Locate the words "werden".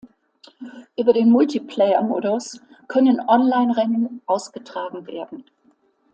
5.05-5.43